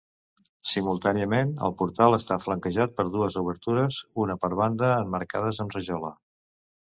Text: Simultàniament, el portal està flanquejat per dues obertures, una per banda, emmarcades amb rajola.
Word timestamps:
Simultàniament, 0.69 1.51
el 1.67 1.75
portal 1.81 2.17
està 2.17 2.37
flanquejat 2.45 2.95
per 3.01 3.05
dues 3.17 3.37
obertures, 3.43 4.01
una 4.25 4.37
per 4.47 4.51
banda, 4.63 4.91
emmarcades 5.05 5.63
amb 5.67 5.79
rajola. 5.79 6.13